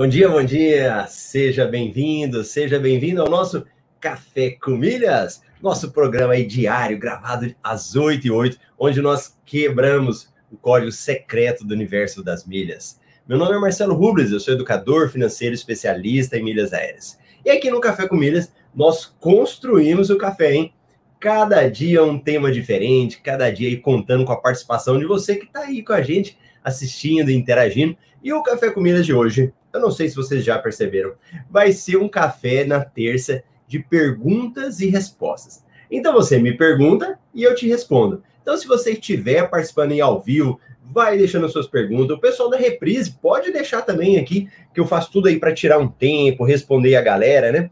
[0.00, 1.06] Bom dia, bom dia!
[1.08, 3.66] Seja bem-vindo, seja bem-vindo ao nosso
[4.00, 10.32] Café com Milhas, nosso programa aí diário, gravado às 8 e 8, onde nós quebramos
[10.50, 12.98] o código secreto do universo das milhas.
[13.28, 17.18] Meu nome é Marcelo Rubles, eu sou educador financeiro especialista em milhas aéreas.
[17.44, 20.72] E aqui no Café com Milhas, nós construímos o café, hein?
[21.20, 25.44] Cada dia um tema diferente, cada dia aí contando com a participação de você que
[25.44, 27.94] está aí com a gente, assistindo interagindo.
[28.22, 31.14] E o Café com Milhas de hoje eu não sei se vocês já perceberam,
[31.50, 35.64] vai ser um café na terça de perguntas e respostas.
[35.90, 38.22] Então você me pergunta e eu te respondo.
[38.42, 42.16] Então, se você estiver participando em ao vivo, vai deixando suas perguntas.
[42.16, 45.78] O pessoal da reprise pode deixar também aqui, que eu faço tudo aí para tirar
[45.78, 47.70] um tempo, responder a galera, né?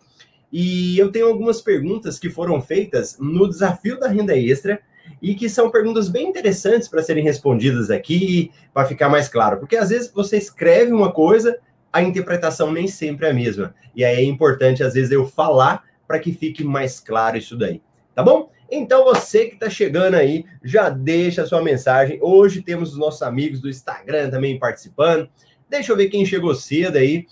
[0.53, 4.81] E eu tenho algumas perguntas que foram feitas no desafio da renda extra
[5.21, 9.59] e que são perguntas bem interessantes para serem respondidas aqui, para ficar mais claro.
[9.59, 11.59] Porque às vezes você escreve uma coisa,
[11.93, 13.75] a interpretação nem sempre é a mesma.
[13.95, 17.83] E aí é importante, às vezes, eu falar para que fique mais claro isso daí.
[18.15, 18.51] Tá bom?
[18.71, 22.19] Então, você que está chegando aí, já deixa a sua mensagem.
[22.21, 25.29] Hoje temos os nossos amigos do Instagram também participando.
[25.69, 27.27] Deixa eu ver quem chegou cedo aí.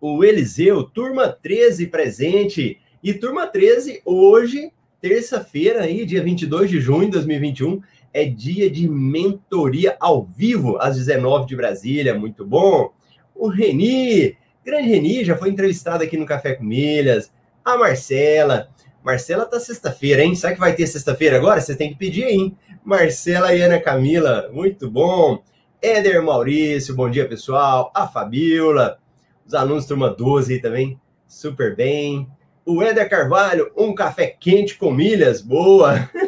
[0.00, 2.80] O Eliseu, turma 13 presente.
[3.02, 8.88] E turma 13, hoje, terça-feira aí, dia 22 de junho de 2021, é dia de
[8.88, 12.18] mentoria ao vivo, às 19 de Brasília.
[12.18, 12.92] Muito bom
[13.34, 17.32] o Reni, grande Reni, já foi entrevistado aqui no Café com Milhas,
[17.64, 18.68] a Marcela.
[19.02, 20.34] Marcela tá sexta-feira, hein?
[20.34, 21.60] Será que vai ter sexta-feira agora?
[21.60, 22.56] Você tem que pedir, hein?
[22.84, 25.42] Marcela e Ana Camila, muito bom.
[25.80, 27.90] Éder Maurício, bom dia, pessoal.
[27.94, 28.98] A Fabiola,
[29.44, 32.28] os alunos turma 12 aí também, super bem.
[32.64, 36.08] O Éder Carvalho, um café quente com milhas, boa.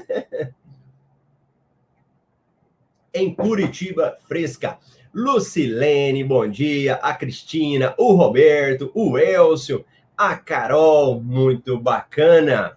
[3.14, 4.78] em Curitiba, fresca.
[5.14, 6.96] Lucilene, bom dia.
[6.96, 9.84] A Cristina, o Roberto, o Elcio,
[10.18, 12.76] a Carol, muito bacana.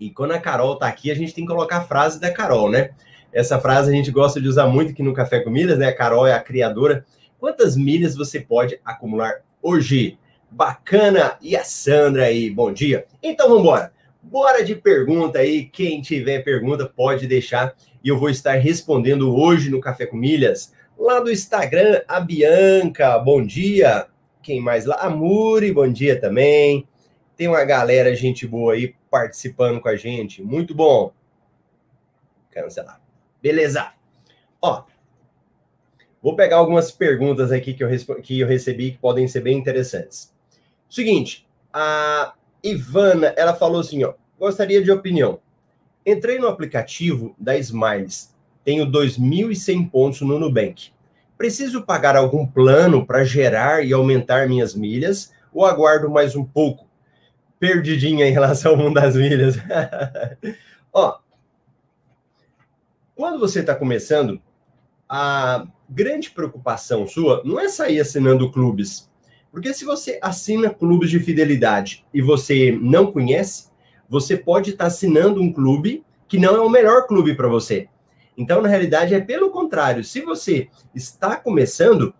[0.00, 2.70] E quando a Carol tá aqui, a gente tem que colocar a frase da Carol,
[2.70, 2.92] né?
[3.30, 5.88] Essa frase a gente gosta de usar muito aqui no Café com Milhas, né?
[5.88, 7.04] A Carol é a criadora.
[7.38, 10.18] Quantas milhas você pode acumular hoje?
[10.50, 11.36] Bacana!
[11.42, 13.04] E a Sandra aí, bom dia.
[13.22, 13.92] Então vamos embora.
[14.22, 15.66] Bora de pergunta aí.
[15.66, 20.72] Quem tiver pergunta pode deixar e eu vou estar respondendo hoje no Café com Milhas.
[20.98, 24.08] Lá do Instagram, a Bianca, bom dia.
[24.42, 24.96] Quem mais lá?
[24.96, 26.88] A Muri, bom dia também.
[27.36, 30.42] Tem uma galera, gente boa aí, participando com a gente.
[30.42, 31.12] Muito bom.
[32.50, 33.00] Cancelar.
[33.40, 33.92] Beleza.
[34.60, 34.82] Ó,
[36.20, 37.88] vou pegar algumas perguntas aqui que eu,
[38.20, 40.34] que eu recebi que podem ser bem interessantes.
[40.90, 45.38] Seguinte, a Ivana, ela falou assim, ó, gostaria de opinião.
[46.04, 50.90] Entrei no aplicativo da Smiles tenho 2.100 pontos no Nubank.
[51.36, 56.86] Preciso pagar algum plano para gerar e aumentar minhas milhas ou aguardo mais um pouco?
[57.60, 59.56] Perdidinha em relação ao mundo das milhas.
[60.92, 61.18] Ó,
[63.14, 64.40] quando você está começando,
[65.08, 69.08] a grande preocupação sua não é sair assinando clubes.
[69.50, 73.68] Porque se você assina clubes de fidelidade e você não conhece,
[74.08, 77.88] você pode estar tá assinando um clube que não é o melhor clube para você.
[78.38, 80.04] Então, na realidade, é pelo contrário.
[80.04, 82.14] Se você está começando,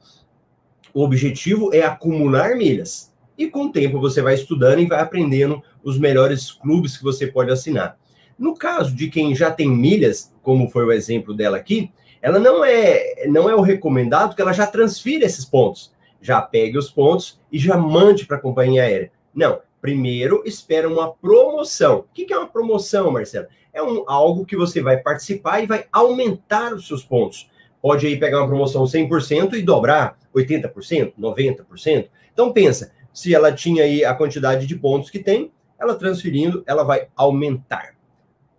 [0.93, 3.15] o objetivo é acumular milhas.
[3.39, 7.29] E com o tempo você vai estudando e vai aprendendo os melhores clubes que você
[7.29, 7.97] pode assinar.
[8.37, 12.65] No caso de quem já tem milhas, como foi o exemplo dela aqui, ela não
[12.65, 15.93] é não é o recomendado que ela já transfira esses pontos.
[16.21, 19.13] Já pegue os pontos e já mande para a companhia aérea.
[19.33, 22.01] Não, primeiro espera uma promoção.
[22.01, 23.47] O que é uma promoção, Marcelo?
[23.79, 27.49] é um, algo que você vai participar e vai aumentar os seus pontos.
[27.81, 32.09] Pode aí pegar uma promoção 100% e dobrar 80%, 90%.
[32.33, 36.83] Então pensa, se ela tinha aí a quantidade de pontos que tem, ela transferindo, ela
[36.83, 37.95] vai aumentar.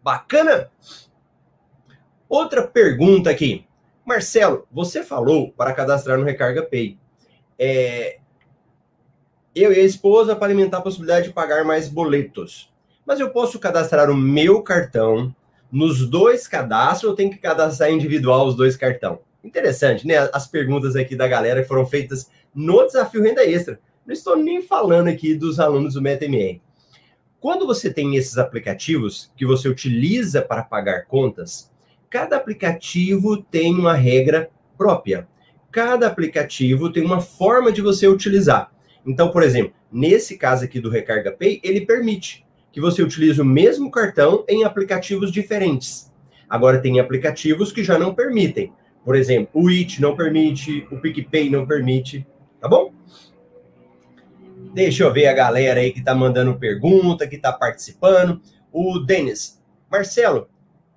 [0.02, 0.72] Bacana?
[2.30, 3.66] Outra pergunta aqui.
[4.06, 6.98] Marcelo, você falou para cadastrar no Recarga Pay.
[7.58, 8.20] É,
[9.56, 12.70] eu e a esposa para alimentar a possibilidade de pagar mais boletos
[13.10, 15.36] mas eu posso cadastrar o meu cartão
[15.72, 19.18] nos dois cadastros ou tenho que cadastrar individual os dois cartões?
[19.44, 20.30] Interessante, né?
[20.32, 23.80] As perguntas aqui da galera foram feitas no desafio renda extra.
[24.06, 26.62] Não estou nem falando aqui dos alunos do MetaMR.
[27.40, 31.72] Quando você tem esses aplicativos que você utiliza para pagar contas,
[32.12, 35.28] cada aplicativo tem uma regra própria.
[35.72, 38.72] Cada aplicativo tem uma forma de você utilizar.
[39.06, 43.46] Então, por exemplo, nesse caso aqui do Recarga Pay, ele permite que você utilize o
[43.46, 46.12] mesmo cartão em aplicativos diferentes.
[46.50, 48.74] Agora, tem aplicativos que já não permitem.
[49.04, 52.26] Por exemplo, o It não permite, o PicPay não permite.
[52.60, 52.94] tá bom?
[54.74, 58.42] Deixa eu ver a galera aí que tá mandando pergunta, que tá participando.
[58.72, 59.60] O Denis,
[59.90, 60.48] Marcelo,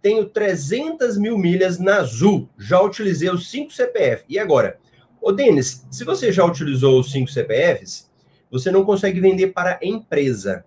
[0.03, 4.25] tenho 300 mil milhas na Azul, já utilizei os 5 CPF.
[4.29, 4.79] E agora?
[5.23, 8.11] Ô, Denis, se você já utilizou os 5 CPFs,
[8.51, 10.65] você não consegue vender para empresa.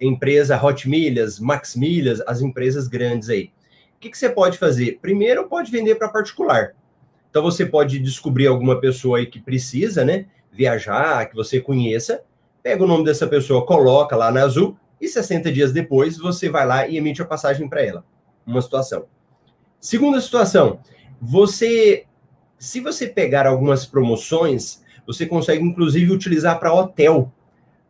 [0.00, 3.52] Empresa Hot Milhas, Max Milhas, as empresas grandes aí.
[3.94, 4.98] O que, que você pode fazer?
[5.00, 6.74] Primeiro, pode vender para particular.
[7.30, 10.26] Então, você pode descobrir alguma pessoa aí que precisa, né?
[10.50, 12.22] Viajar, que você conheça,
[12.64, 16.66] pega o nome dessa pessoa, coloca lá na Azul, e 60 dias depois você vai
[16.66, 18.04] lá e emite a passagem para ela.
[18.44, 19.06] Uma situação.
[19.78, 20.80] Segunda situação,
[21.20, 22.06] você,
[22.58, 27.32] se você pegar algumas promoções, você consegue, inclusive, utilizar para hotel,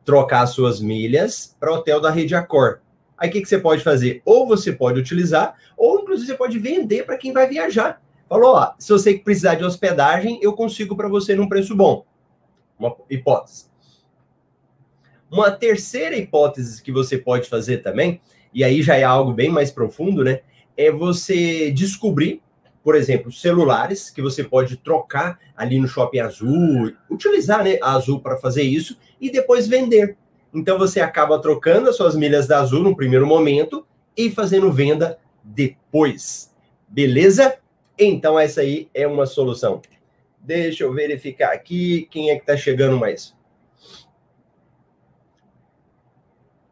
[0.05, 2.81] trocar suas milhas para hotel da rede Accor.
[3.17, 4.21] Aí o que, que você pode fazer?
[4.25, 8.03] Ou você pode utilizar, ou inclusive você pode vender para quem vai viajar.
[8.29, 12.05] Falou, ó, se você precisar de hospedagem, eu consigo para você num preço bom.
[12.79, 13.67] Uma hipótese.
[15.31, 18.21] Uma terceira hipótese que você pode fazer também,
[18.53, 20.41] e aí já é algo bem mais profundo, né?
[20.77, 22.43] É você descobrir
[22.87, 28.21] por exemplo, celulares que você pode trocar ali no Shopping Azul, utilizar né, a Azul
[28.21, 30.17] para fazer isso e depois vender.
[30.55, 33.85] Então você acaba trocando as suas milhas da Azul no primeiro momento
[34.17, 36.55] e fazendo venda depois.
[36.87, 37.59] Beleza?
[37.99, 39.83] Então essa aí é uma solução.
[40.39, 43.35] Deixa eu verificar aqui quem é que está chegando mais.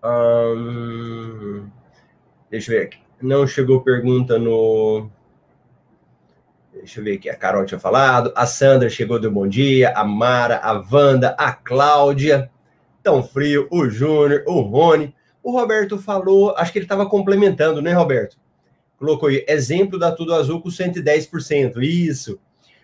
[0.04, 1.68] Hum,
[2.48, 2.98] deixa eu ver aqui.
[3.20, 5.10] Não chegou pergunta no
[6.74, 10.04] Deixa eu ver aqui, a Carol tinha falado, a Sandra chegou do bom dia, a
[10.04, 12.50] Mara, a Wanda, a Cláudia,
[13.02, 15.14] Tão Frio, o Júnior, o Rony.
[15.42, 18.36] O Roberto falou, acho que ele estava complementando, né, Roberto?
[18.98, 21.82] Colocou aí, exemplo da Tudo Azul com 110%.
[21.82, 22.40] Isso.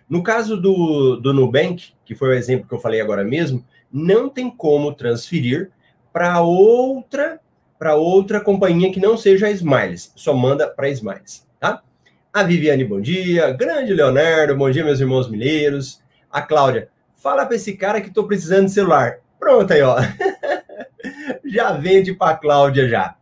[0.09, 4.29] No caso do, do Nubank, que foi o exemplo que eu falei agora mesmo, não
[4.29, 5.71] tem como transferir
[6.13, 7.39] para outra
[7.79, 10.13] para outra companhia que não seja a Smiles.
[10.15, 11.81] Só manda para Smiles, tá?
[12.33, 13.51] A Viviane, bom dia.
[13.51, 16.01] Grande Leonardo, bom dia, meus irmãos mineiros.
[16.31, 16.87] A Cláudia,
[17.17, 19.17] fala para esse cara que estou precisando de celular.
[19.37, 19.97] Pronto aí, ó.
[21.43, 23.17] já vende para Cláudia já.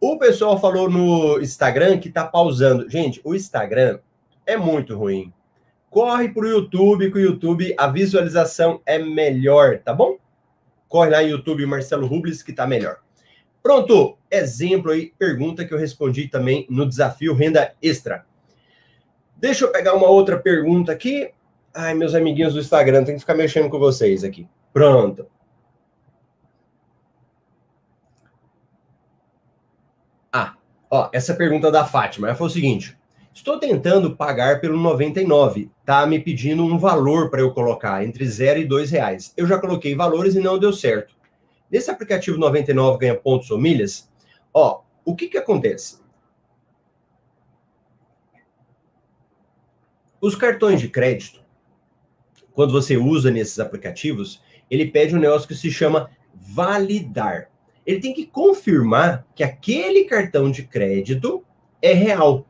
[0.00, 2.88] O pessoal falou no Instagram que tá pausando.
[2.88, 3.98] Gente, o Instagram
[4.46, 5.30] é muito ruim.
[5.90, 10.16] Corre pro YouTube, que o YouTube a visualização é melhor, tá bom?
[10.88, 12.96] Corre lá no YouTube Marcelo Rubles que tá melhor.
[13.62, 18.26] Pronto, exemplo aí, pergunta que eu respondi também no desafio Renda Extra.
[19.36, 21.30] Deixa eu pegar uma outra pergunta aqui.
[21.74, 24.48] Ai, meus amiguinhos do Instagram, tem que ficar mexendo com vocês aqui.
[24.72, 25.26] Pronto.
[30.32, 30.54] Ah,
[30.90, 32.96] ó, essa pergunta da Fátima, foi o seguinte:
[33.34, 38.60] Estou tentando pagar pelo 99, tá me pedindo um valor para eu colocar entre 0
[38.60, 39.32] e 2 reais.
[39.36, 41.14] Eu já coloquei valores e não deu certo.
[41.72, 44.06] Nesse aplicativo 99 ganha pontos ou milhas,
[44.52, 46.02] ó, o que que acontece?
[50.20, 51.42] Os cartões de crédito,
[52.52, 57.50] quando você usa nesses aplicativos, ele pede um negócio que se chama validar.
[57.86, 61.42] Ele tem que confirmar que aquele cartão de crédito
[61.80, 62.46] é real.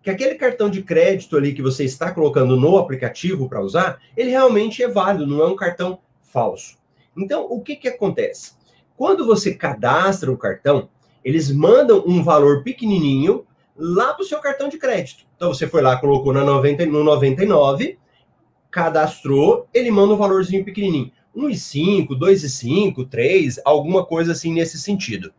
[0.00, 4.30] Que aquele cartão de crédito ali que você está colocando no aplicativo para usar, ele
[4.30, 6.78] realmente é válido, não é um cartão falso.
[7.16, 8.59] Então, o que, que acontece?
[9.00, 10.90] Quando você cadastra o cartão,
[11.24, 15.24] eles mandam um valor pequenininho lá para o seu cartão de crédito.
[15.34, 17.98] Então você foi lá, colocou na 90, no 99,
[18.70, 21.10] cadastrou, ele manda um valorzinho pequenininho.
[21.34, 25.32] 1,5, 2,5, 3, alguma coisa assim nesse sentido.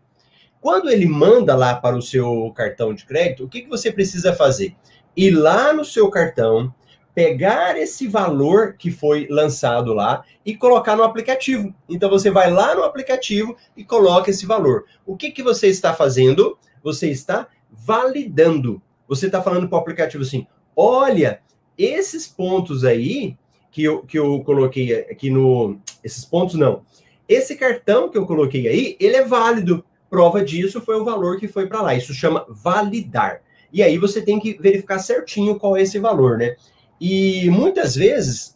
[0.60, 4.34] Quando ele manda lá para o seu cartão de crédito, o que, que você precisa
[4.34, 4.76] fazer?
[5.16, 6.74] Ir lá no seu cartão,
[7.14, 11.74] pegar esse valor que foi lançado lá e colocar no aplicativo.
[11.90, 14.86] Então você vai lá no aplicativo e coloca esse valor.
[15.06, 16.58] O que, que você está fazendo?
[16.84, 18.82] Você está validando.
[19.08, 21.42] Você está falando para o aplicativo assim: olha,
[21.78, 23.38] esses pontos aí
[23.72, 25.80] que eu, que eu coloquei aqui no.
[26.04, 26.84] Esses pontos não.
[27.28, 29.84] Esse cartão que eu coloquei aí, ele é válido.
[30.10, 31.96] Prova disso foi o valor que foi para lá.
[31.96, 33.42] Isso chama validar.
[33.72, 36.58] E aí você tem que verificar certinho qual é esse valor, né?
[37.04, 38.56] E muitas vezes,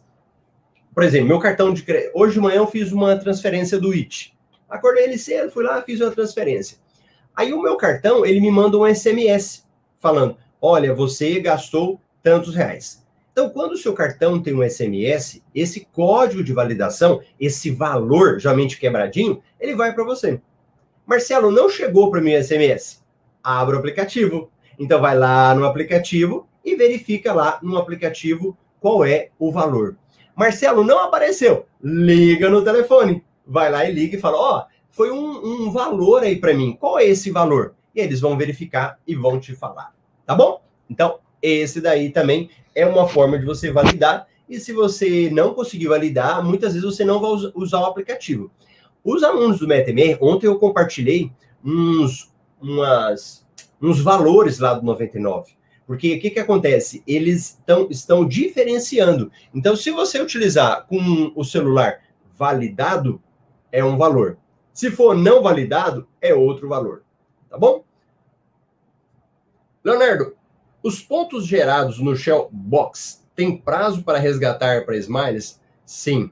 [0.94, 2.12] por exemplo, meu cartão de crédito.
[2.14, 4.38] Hoje de manhã eu fiz uma transferência do IT.
[4.70, 6.78] Acordei ele cedo, fui lá, fiz uma transferência.
[7.34, 9.66] Aí o meu cartão, ele me manda um SMS
[9.98, 13.04] falando: olha, você gastou tantos reais.
[13.32, 18.78] Então, quando o seu cartão tem um SMS, esse código de validação, esse valor, geralmente
[18.78, 20.40] quebradinho, ele vai para você.
[21.04, 23.02] Marcelo, não chegou para mim o SMS.
[23.42, 24.52] Abra o aplicativo.
[24.78, 29.96] Então, vai lá no aplicativo e verifica lá no aplicativo qual é o valor.
[30.34, 31.66] Marcelo, não apareceu.
[31.80, 33.24] Liga no telefone.
[33.46, 36.76] Vai lá e liga e fala: Ó, oh, foi um, um valor aí para mim.
[36.78, 37.74] Qual é esse valor?
[37.94, 39.94] E eles vão verificar e vão te falar.
[40.26, 40.60] Tá bom?
[40.90, 44.26] Então, esse daí também é uma forma de você validar.
[44.48, 48.50] E se você não conseguir validar, muitas vezes você não vai usar o aplicativo.
[49.02, 51.32] Os alunos do MetaMR, ontem eu compartilhei
[51.64, 53.46] uns, umas,
[53.80, 55.56] uns valores lá do 99.
[55.86, 57.02] Porque o que, que acontece?
[57.06, 59.30] Eles tão, estão diferenciando.
[59.54, 62.00] Então, se você utilizar com o celular
[62.34, 63.22] validado,
[63.70, 64.36] é um valor.
[64.72, 67.02] Se for não validado, é outro valor.
[67.48, 67.84] Tá bom?
[69.84, 70.36] Leonardo,
[70.82, 75.60] os pontos gerados no Shell Box têm prazo para resgatar para Smiles?
[75.84, 76.30] Sim.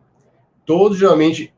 [0.66, 1.54] Todos, geralmente,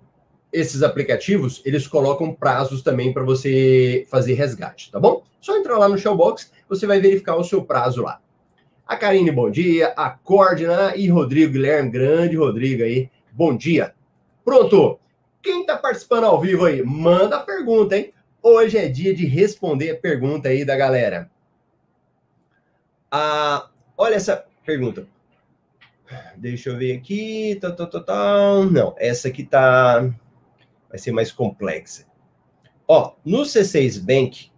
[0.53, 5.25] esses aplicativos, eles colocam prazos também para você fazer resgate, tá bom?
[5.41, 8.21] Só entrar lá no Shellbox, você vai verificar o seu prazo lá.
[8.87, 9.93] A Karine, bom dia.
[9.97, 13.95] A Cordina e Rodrigo Guilherme, grande Rodrigo aí, bom dia.
[14.45, 14.99] Pronto.
[15.43, 18.13] Quem está participando ao vivo aí, manda pergunta, hein?
[18.43, 21.31] Hoje é dia de responder a pergunta aí da galera.
[23.11, 25.07] Ah, olha essa pergunta.
[26.37, 27.59] Deixa eu ver aqui.
[27.61, 28.65] Tá, tá, tá, tá.
[28.71, 30.13] Não, essa aqui tá
[30.89, 32.07] vai ser mais complexa.
[32.89, 34.51] Ó, no C6 Bank,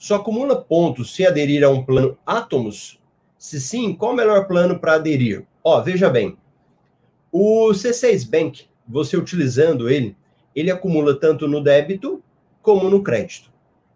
[0.00, 2.98] só acumula pontos se aderir a um plano Atomos?
[3.36, 5.46] Se sim, qual o melhor plano para aderir?
[5.62, 6.38] Ó, veja bem,
[7.30, 10.16] o C6 Bank, você utilizando ele,
[10.56, 12.22] ele acumula tanto no débito
[12.62, 13.50] como no crédito.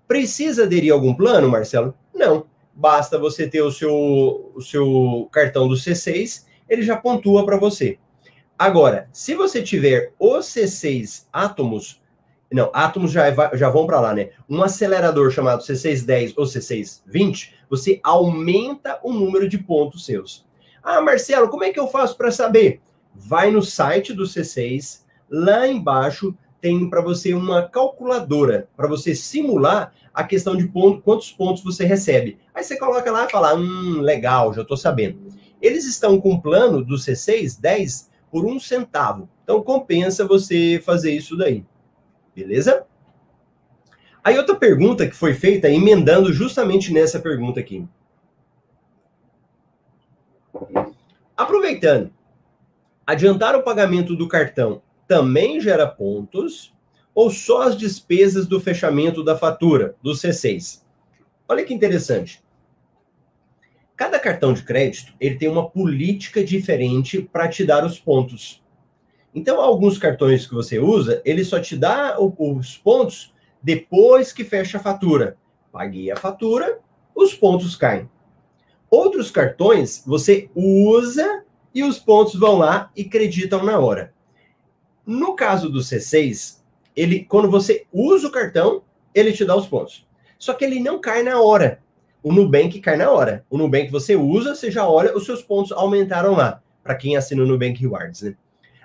[0.07, 1.95] Precisa aderir a algum plano, Marcelo?
[2.15, 2.45] Não.
[2.75, 7.99] Basta você ter o seu, o seu cartão do C6, ele já pontua para você.
[8.59, 11.99] Agora, se você tiver o C6 átomos,
[12.55, 14.31] não, átomos já, já vão para lá, né?
[14.49, 20.47] Um acelerador chamado C610 ou C620, você aumenta o número de pontos seus.
[20.81, 22.81] Ah, Marcelo, como é que eu faço para saber?
[23.13, 29.93] Vai no site do C6, lá embaixo tem para você uma calculadora para você simular
[30.15, 32.39] a questão de ponto, quantos pontos você recebe.
[32.55, 35.19] Aí você coloca lá e fala: "Hum, legal, já estou sabendo".
[35.61, 39.29] Eles estão com um plano do C6 10 por um centavo.
[39.43, 41.65] Então compensa você fazer isso daí.
[42.35, 42.87] Beleza?
[44.23, 47.87] Aí outra pergunta que foi feita, emendando justamente nessa pergunta aqui.
[51.37, 52.11] Aproveitando,
[53.07, 56.75] adiantar o pagamento do cartão também gera pontos
[57.15, 60.83] ou só as despesas do fechamento da fatura, do C6?
[61.47, 62.43] Olha que interessante.
[63.95, 68.64] Cada cartão de crédito ele tem uma política diferente para te dar os pontos.
[69.35, 74.79] Então, alguns cartões que você usa, ele só te dá os pontos depois que fecha
[74.79, 75.37] a fatura.
[75.73, 76.79] Paguei a fatura,
[77.15, 78.09] os pontos caem.
[78.89, 84.15] Outros cartões você usa e os pontos vão lá e creditam na hora.
[85.05, 86.61] No caso do C6,
[86.95, 90.07] ele quando você usa o cartão, ele te dá os pontos.
[90.39, 91.83] Só que ele não cai na hora
[92.25, 93.45] o Nubank cai na hora.
[93.51, 97.43] O Nubank você usa, você já olha, os seus pontos aumentaram lá, para quem assina
[97.43, 98.35] o Nubank Rewards, né?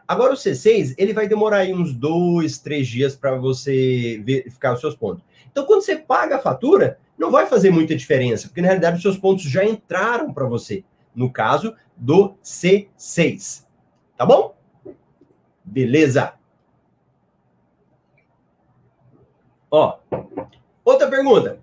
[0.09, 4.81] Agora o C6, ele vai demorar aí uns dois, três dias para você verificar os
[4.81, 5.23] seus pontos.
[5.51, 9.03] Então, quando você paga a fatura, não vai fazer muita diferença, porque na realidade os
[9.03, 10.83] seus pontos já entraram para você.
[11.13, 13.67] No caso do C6.
[14.17, 14.57] Tá bom?
[15.63, 16.33] Beleza.
[19.69, 19.99] Ó,
[20.83, 21.59] outra pergunta.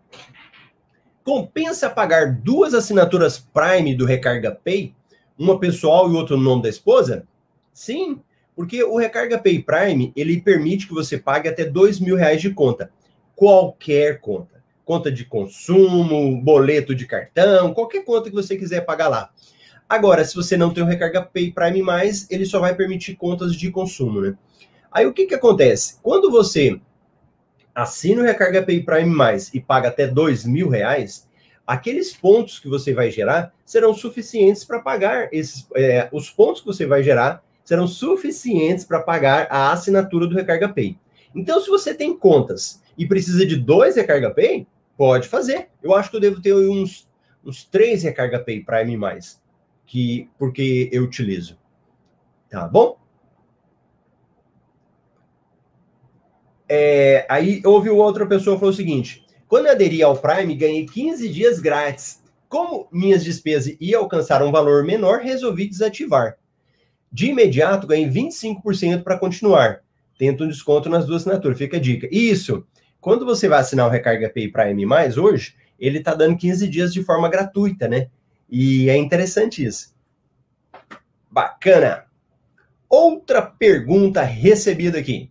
[1.24, 4.94] Compensa pagar duas assinaturas Prime do Recarga Pay,
[5.36, 7.26] uma pessoal e outra no nome da esposa?
[7.72, 8.22] Sim,
[8.56, 12.50] porque o Recarga Pay Prime ele permite que você pague até dois mil reais de
[12.50, 12.90] conta,
[13.36, 19.30] qualquer conta, conta de consumo, boleto de cartão, qualquer conta que você quiser pagar lá.
[19.86, 23.54] Agora, se você não tem o Recarga Pay Prime mais, ele só vai permitir contas
[23.54, 24.36] de consumo, né?
[24.90, 25.98] Aí o que que acontece?
[26.02, 26.80] Quando você
[27.74, 31.28] assina o Recarga Pay Prime Mais e paga até dois mil reais,
[31.66, 36.66] aqueles pontos que você vai gerar serão suficientes para pagar esses, é, os pontos que
[36.66, 40.96] você vai gerar serão suficientes para pagar a assinatura do Recarga Pay.
[41.34, 45.68] Então, se você tem contas e precisa de dois Recarga Pay, pode fazer.
[45.82, 47.08] Eu acho que eu devo ter uns,
[47.44, 49.42] uns três Recarga Pay Prime mais,
[49.84, 51.58] que porque eu utilizo.
[52.48, 52.96] Tá bom?
[56.68, 61.28] É, aí houve outra pessoa falou o seguinte: quando eu aderi ao Prime, ganhei 15
[61.28, 62.24] dias grátis.
[62.48, 66.38] Como minhas despesas iam alcançar um valor menor, resolvi desativar.
[67.12, 69.80] De imediato, ganhei 25% para continuar.
[70.18, 71.58] Tento um desconto nas duas assinaturas.
[71.58, 72.08] Fica a dica.
[72.10, 72.66] Isso.
[73.00, 76.92] Quando você vai assinar o Recarga Pay Prime Mais hoje, ele está dando 15 dias
[76.92, 78.08] de forma gratuita, né?
[78.48, 79.94] E é interessante isso.
[81.30, 82.04] Bacana.
[82.88, 85.30] Outra pergunta recebida aqui.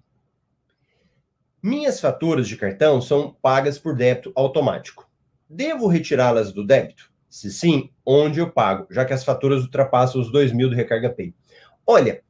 [1.61, 5.09] Minhas faturas de cartão são pagas por débito automático.
[5.49, 7.11] Devo retirá-las do débito?
[7.27, 11.09] Se sim, onde eu pago, já que as faturas ultrapassam os 2 mil do Recarga
[11.09, 11.33] Pay?
[11.87, 12.23] Olha,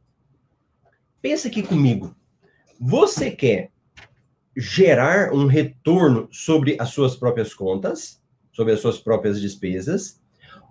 [1.22, 2.14] pensa aqui comigo.
[2.80, 3.72] Você quer
[4.56, 8.22] gerar um retorno sobre as suas próprias contas,
[8.52, 10.22] sobre as suas próprias despesas,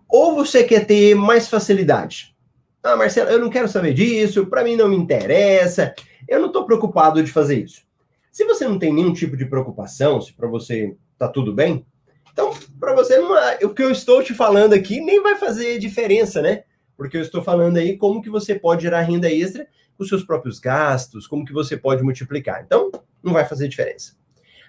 [0.09, 2.37] ou você quer ter mais facilidade?
[2.83, 5.95] Ah, Marcelo, eu não quero saber disso, para mim não me interessa,
[6.29, 7.83] eu não estou preocupado de fazer isso.
[8.31, 11.87] Se você não tem nenhum tipo de preocupação, se para você tá tudo bem,
[12.31, 16.43] então para você não, o que eu estou te falando aqui nem vai fazer diferença,
[16.43, 16.65] né?
[16.97, 20.59] Porque eu estou falando aí como que você pode gerar renda extra com seus próprios
[20.59, 22.63] gastos, como que você pode multiplicar.
[22.65, 22.91] Então,
[23.23, 24.17] não vai fazer diferença.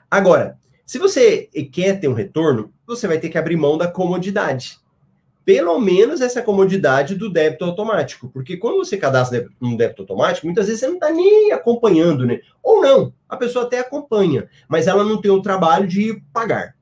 [0.10, 4.80] Agora, se você quer ter um retorno, você vai ter que abrir mão da comodidade.
[5.44, 8.30] Pelo menos essa comodidade do débito automático.
[8.30, 12.40] Porque quando você cadastra um débito automático, muitas vezes você não está nem acompanhando, né?
[12.64, 16.76] Ou não, a pessoa até acompanha, mas ela não tem o trabalho de pagar.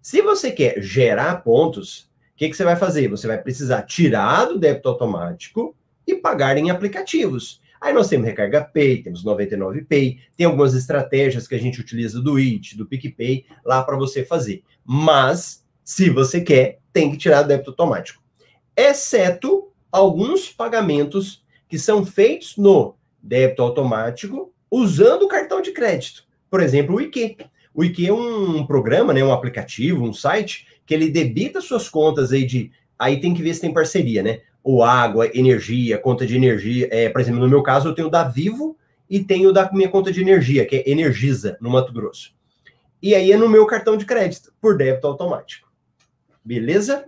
[0.00, 2.07] Se você quer gerar pontos,
[2.38, 3.08] que, que você vai fazer?
[3.08, 5.74] Você vai precisar tirar do débito automático
[6.06, 7.60] e pagar em aplicativos.
[7.80, 12.22] Aí nós temos Recarga Pay, temos 99 Pay, tem algumas estratégias que a gente utiliza
[12.22, 14.62] do IT, do PicPay, lá para você fazer.
[14.84, 18.22] Mas, se você quer, tem que tirar o débito automático.
[18.76, 26.22] Exceto alguns pagamentos que são feitos no débito automático usando o cartão de crédito.
[26.48, 27.36] Por exemplo, o IQ.
[27.74, 32.32] O IQ é um programa, né, um aplicativo, um site que ele debita suas contas
[32.32, 34.40] aí de aí tem que ver se tem parceria, né?
[34.62, 36.88] ou água, energia, conta de energia.
[36.90, 38.76] É, por exemplo, no meu caso, eu tenho da Vivo
[39.08, 42.34] e tenho da minha conta de energia, que é Energisa, no Mato Grosso.
[43.00, 45.72] E aí é no meu cartão de crédito, por débito automático.
[46.44, 47.06] Beleza?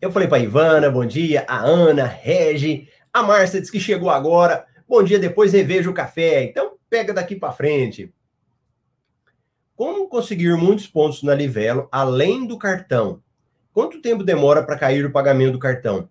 [0.00, 4.66] Eu falei para Ivana, bom dia, a Ana, Regi, a Márcia disse que chegou agora.
[4.88, 6.42] Bom dia, depois reveja o café.
[6.42, 8.12] Então, pega daqui para frente.
[9.76, 13.22] Como conseguir muitos pontos na Livelo além do cartão
[13.76, 16.08] Quanto tempo demora para cair o pagamento do cartão?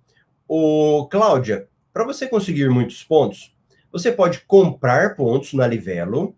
[0.47, 3.55] O Cláudia, para você conseguir muitos pontos,
[3.91, 6.35] você pode comprar pontos na Livelo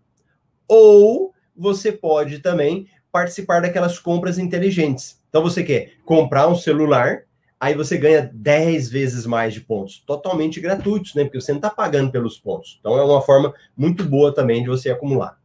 [0.66, 5.22] ou você pode também participar daquelas compras inteligentes.
[5.28, 7.24] Então você quer comprar um celular,
[7.60, 11.24] aí você ganha 10 vezes mais de pontos, totalmente gratuitos, né?
[11.24, 12.78] Porque você não está pagando pelos pontos.
[12.80, 15.37] Então é uma forma muito boa também de você acumular.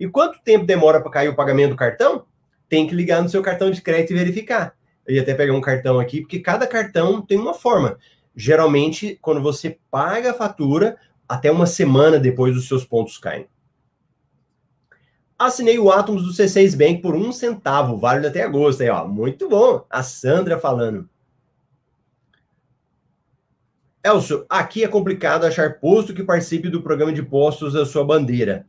[0.00, 2.24] E quanto tempo demora para cair o pagamento do cartão?
[2.70, 4.74] Tem que ligar no seu cartão de crédito e verificar.
[5.06, 7.98] Eu ia até pegar um cartão aqui, porque cada cartão tem uma forma.
[8.34, 10.96] Geralmente, quando você paga a fatura,
[11.28, 13.46] até uma semana depois os seus pontos caem.
[15.38, 18.82] Assinei o Atomos do C6 Bank por um centavo, válido até agosto.
[18.82, 19.84] Aí, ó, muito bom.
[19.90, 21.08] A Sandra falando.
[24.02, 28.66] Elcio, aqui é complicado achar posto que participe do programa de postos da sua bandeira.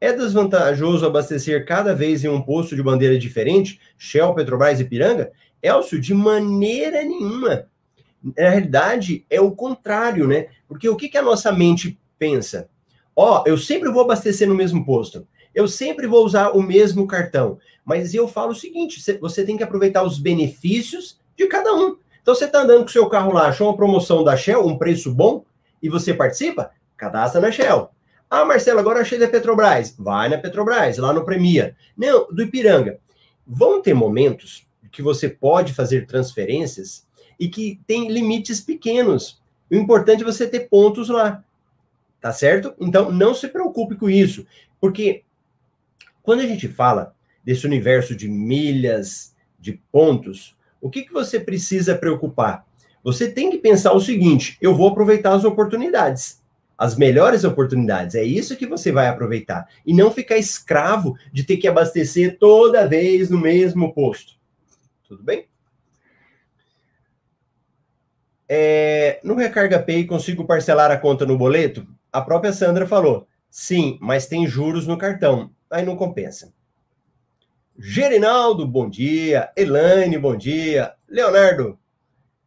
[0.00, 5.32] É desvantajoso abastecer cada vez em um posto de bandeira diferente, Shell, Petrobras e Piranga?
[5.62, 7.66] Elcio, de maneira nenhuma.
[8.22, 10.48] Na realidade, é o contrário, né?
[10.68, 12.68] Porque o que, que a nossa mente pensa?
[13.14, 15.26] Ó, oh, eu sempre vou abastecer no mesmo posto.
[15.54, 17.58] Eu sempre vou usar o mesmo cartão.
[17.82, 21.96] Mas eu falo o seguinte: você tem que aproveitar os benefícios de cada um.
[22.20, 24.76] Então, você está andando com o seu carro lá, achou uma promoção da Shell, um
[24.76, 25.44] preço bom,
[25.80, 26.72] e você participa?
[26.96, 27.88] Cadastra na Shell.
[28.28, 29.94] Ah, Marcelo, agora achei da Petrobras.
[29.98, 31.76] Vai na Petrobras, lá no Premia.
[31.96, 32.98] Não, do Ipiranga.
[33.46, 37.06] Vão ter momentos que você pode fazer transferências
[37.38, 39.40] e que tem limites pequenos.
[39.70, 41.44] O importante é você ter pontos lá.
[42.20, 42.74] Tá certo?
[42.80, 44.46] Então, não se preocupe com isso.
[44.80, 45.22] Porque
[46.22, 51.94] quando a gente fala desse universo de milhas, de pontos, o que, que você precisa
[51.94, 52.66] preocupar?
[53.04, 56.42] Você tem que pensar o seguinte: eu vou aproveitar as oportunidades,
[56.76, 58.14] as melhores oportunidades.
[58.14, 59.66] É isso que você vai aproveitar.
[59.84, 64.34] E não ficar escravo de ter que abastecer toda vez no mesmo posto.
[65.08, 65.46] Tudo bem?
[68.48, 71.86] É, no Recarga Pay, consigo parcelar a conta no boleto?
[72.12, 73.26] A própria Sandra falou.
[73.50, 75.50] Sim, mas tem juros no cartão.
[75.70, 76.52] Aí não compensa.
[77.78, 79.50] Gerinaldo, bom dia.
[79.56, 80.94] Elaine, bom dia.
[81.08, 81.78] Leonardo,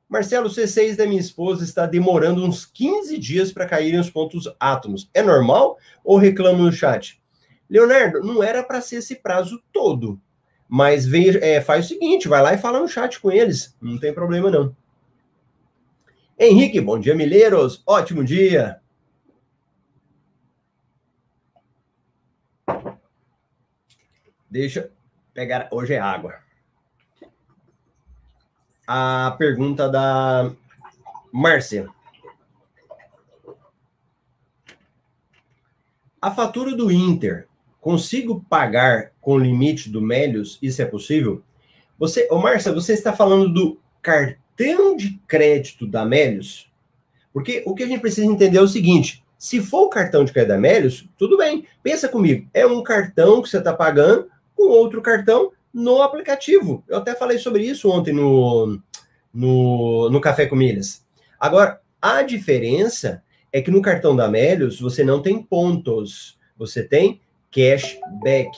[0.10, 5.08] Marcelo, C6 da minha esposa está demorando uns 15 dias para caírem os pontos átomos.
[5.14, 7.22] É normal ou reclamo no chat?
[7.70, 10.20] Leonardo, não era para ser esse prazo todo.
[10.68, 13.78] Mas vem, é, faz o seguinte, vai lá e fala no chat com eles.
[13.80, 14.76] Não tem problema, não.
[16.40, 17.84] Henrique, bom dia, Mileiros.
[17.86, 18.82] Ótimo dia.
[24.50, 24.92] Deixa
[25.34, 25.70] pegar.
[25.72, 26.49] Hoje é água.
[28.92, 30.52] A pergunta da
[31.32, 31.88] Márcia.
[36.20, 37.48] A fatura do Inter,
[37.80, 40.58] consigo pagar com o limite do Melios?
[40.60, 41.44] Isso é possível?
[42.00, 46.68] Você, ô Márcia, você está falando do cartão de crédito da Melios?
[47.32, 50.34] Porque o que a gente precisa entender é o seguinte: se for o cartão de
[50.34, 51.64] crédito da Melios, tudo bem.
[51.84, 56.84] Pensa comigo, é um cartão que você está pagando com outro cartão no aplicativo.
[56.88, 58.80] Eu até falei sobre isso ontem no,
[59.34, 61.06] no, no Café com Milhas.
[61.40, 67.22] Agora, a diferença é que no cartão da Melios você não tem pontos, você tem
[67.52, 68.52] cashback.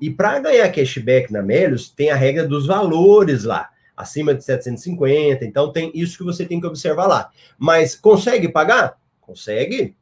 [0.00, 5.44] E para ganhar cashback na Melios, tem a regra dos valores lá, acima de 750.
[5.44, 7.30] Então tem isso que você tem que observar lá.
[7.58, 8.98] Mas consegue pagar?
[9.20, 9.96] Consegue.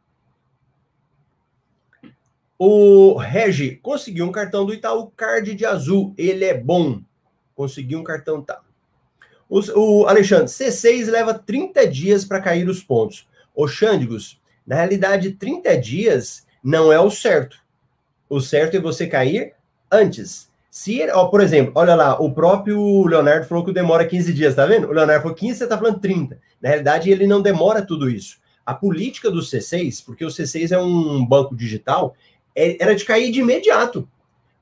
[2.58, 6.14] O Regi conseguiu um cartão do Itaú Card de azul.
[6.16, 7.00] Ele é bom.
[7.54, 8.60] Conseguiu um cartão tá.
[9.48, 13.28] O, o Alexandre, C6 leva 30 dias para cair os pontos.
[13.54, 17.58] O Xândigos, na realidade, 30 dias não é o certo.
[18.28, 19.54] O certo é você cair
[19.90, 20.50] antes.
[20.68, 24.66] Se, ó, por exemplo, olha lá, o próprio Leonardo falou que demora 15 dias, tá
[24.66, 24.88] vendo?
[24.88, 26.38] O Leonardo falou 15, você tá falando 30.
[26.60, 28.38] Na realidade, ele não demora tudo isso.
[28.64, 32.16] A política do C6, porque o C6 é um banco digital,
[32.56, 34.08] era de cair de imediato.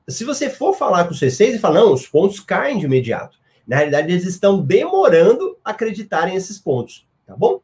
[0.07, 3.39] Se você for falar com o C6 e falar, não, os pontos caem de imediato.
[3.65, 7.59] Na realidade, eles estão demorando a acreditarem esses pontos, tá bom?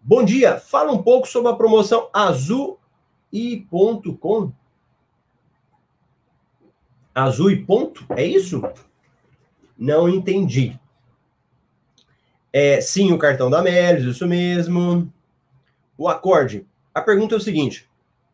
[0.00, 2.78] Bom dia, fala um pouco sobre a promoção Azul
[3.32, 4.50] e ponto com.
[7.14, 8.62] Azul e ponto, é isso?
[9.76, 10.78] Não entendi.
[12.52, 15.12] É, sim, o cartão da Melis, isso mesmo.
[15.96, 16.66] O acorde.
[16.94, 17.87] A pergunta é o seguinte: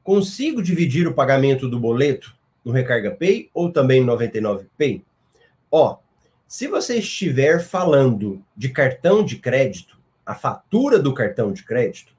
[0.05, 5.03] consigo dividir o pagamento do boleto no Recarga Pay ou também no 99 Pay?
[5.71, 5.97] Ó,
[6.47, 12.13] se você estiver falando de cartão de crédito, a fatura do cartão de crédito,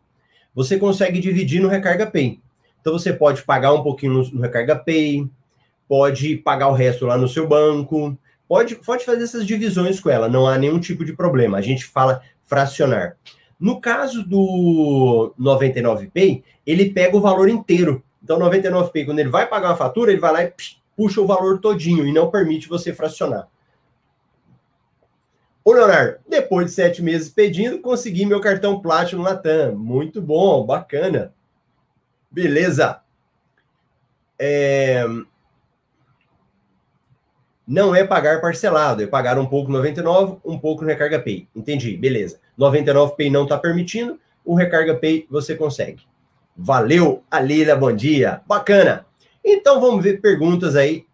[0.53, 2.39] você consegue dividir no Recarga Pay.
[2.81, 5.29] Então você pode pagar um pouquinho no, Recarga Pay,
[5.87, 8.17] pode pagar o resto lá no seu banco,
[8.47, 11.57] pode, pode fazer essas divisões com ela, não há nenhum tipo de problema.
[11.57, 13.15] A gente fala fracionar.
[13.65, 18.03] No caso do 99Pay, ele pega o valor inteiro.
[18.23, 20.53] Então, 99Pay, quando ele vai pagar uma fatura, ele vai lá e
[20.95, 23.47] puxa o valor todinho e não permite você fracionar.
[25.63, 29.75] Ô, Leonardo, depois de sete meses pedindo, consegui meu cartão Platinum Latam.
[29.75, 31.33] Muito bom, bacana.
[32.29, 33.01] Beleza.
[34.37, 35.03] É...
[37.67, 41.47] Não é pagar parcelado, é pagar um pouco no 99, um pouco no Recarga Pay.
[41.55, 42.44] Entendi, beleza.
[42.57, 46.03] 99 Pay não está permitindo, o Recarga Pay você consegue.
[46.55, 48.41] Valeu, Alila, bom dia.
[48.47, 49.05] Bacana.
[49.43, 51.05] Então vamos ver perguntas aí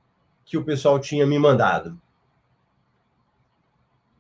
[0.46, 2.00] que o pessoal tinha me mandado.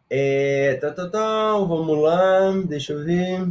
[0.09, 3.47] É, tá, tá, tá, vamos lá, deixa eu ver.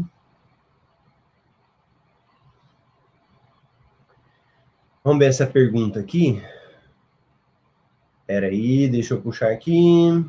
[5.02, 6.42] Vamos ver essa pergunta aqui.
[8.20, 10.24] Espera aí, deixa eu puxar aqui.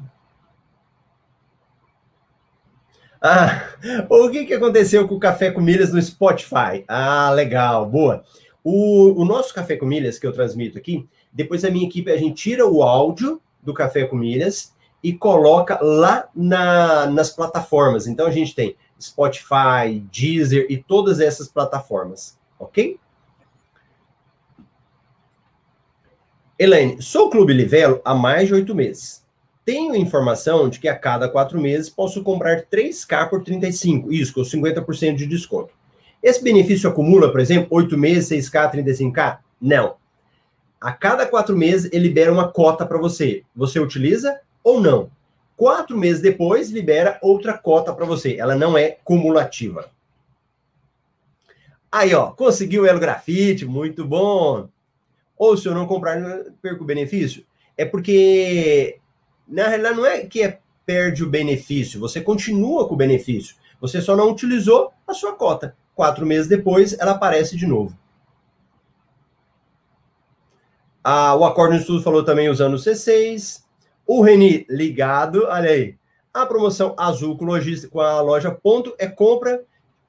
[3.22, 3.68] Ah,
[4.10, 6.84] o que, que aconteceu com o Café com Milhas no Spotify?
[6.88, 8.24] Ah, legal, boa.
[8.64, 12.18] O, o nosso Café com Milhas que eu transmito aqui, depois a minha equipe, a
[12.18, 18.08] gente tira o áudio do Café com Milhas e coloca lá na, nas plataformas.
[18.08, 23.00] Então a gente tem Spotify, Deezer e todas essas plataformas, ok?
[26.58, 29.24] Elaine, sou Clube Livelo há mais de oito meses.
[29.64, 34.42] Tenho informação de que a cada quatro meses posso comprar 3K por 35, isso com
[34.42, 35.74] 50% de desconto.
[36.22, 39.40] Esse benefício acumula, por exemplo, oito meses, 6K, 35K?
[39.60, 39.96] Não.
[40.80, 43.44] A cada quatro meses, ele libera uma cota para você.
[43.56, 45.12] Você utiliza, ou não.
[45.56, 48.36] Quatro meses depois, libera outra cota para você.
[48.38, 49.92] Ela não é cumulativa.
[51.92, 54.70] Aí, ó, conseguiu o Elo Grafite, muito bom.
[55.38, 56.20] Ou se eu não comprar,
[56.62, 57.46] perco o benefício.
[57.78, 59.00] É porque,
[59.52, 63.56] na realidade, não é que é perde o benefício, você continua com o benefício.
[63.80, 65.76] Você só não utilizou a sua cota.
[65.96, 67.98] Quatro meses depois, ela aparece de novo.
[71.04, 73.64] Ah, o Acordo no Estudo falou também usando o C6.
[74.06, 75.96] O Reni ligado, olha aí.
[76.34, 79.64] A promoção azul com, logística, com a loja Ponto é compra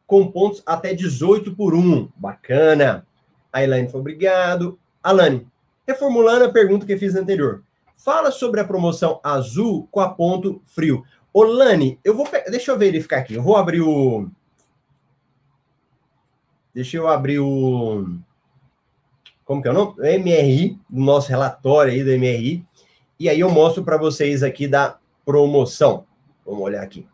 [0.07, 2.11] com pontos até 18 por 1.
[2.15, 3.07] Bacana.
[3.53, 4.79] A Elaine foi obrigado.
[5.03, 5.47] Alane,
[5.87, 7.63] reformulando a pergunta que fiz anterior.
[8.03, 11.05] Fala sobre a promoção azul com a ponto frio.
[11.33, 12.29] Olane, eu vou.
[12.51, 13.35] Deixa eu verificar aqui.
[13.35, 14.29] Eu vou abrir o.
[16.75, 18.19] Deixa eu abrir o.
[19.45, 20.01] Como que é o nome?
[20.01, 22.67] O MRI, o nosso relatório aí do MRI.
[23.21, 26.05] E aí eu mostro para vocês aqui da promoção.
[26.45, 27.07] Vamos olhar aqui.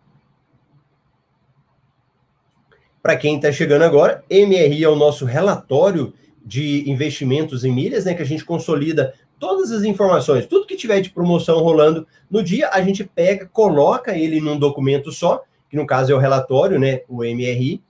[3.02, 8.14] Para quem está chegando agora, MRI é o nosso relatório de investimentos em milhas, né?
[8.14, 12.68] Que a gente consolida todas as informações, tudo que tiver de promoção rolando no dia,
[12.70, 17.02] a gente pega, coloca ele num documento só, que no caso é o relatório, né?
[17.08, 17.82] O MRI,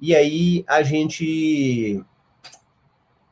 [0.00, 2.04] e aí a gente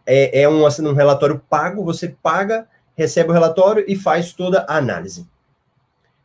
[0.07, 4.65] é, é um, assim, um relatório pago, você paga, recebe o relatório e faz toda
[4.69, 5.29] a análise.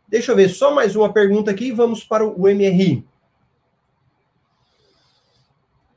[0.08, 3.06] Deixa eu ver só mais uma pergunta aqui, vamos para o MRI.